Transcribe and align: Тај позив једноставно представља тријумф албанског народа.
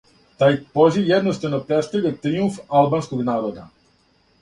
Тај 0.43 0.55
позив 0.77 1.05
једноставно 1.11 1.61
представља 1.69 2.15
тријумф 2.25 2.61
албанског 2.83 3.25
народа. 3.33 3.73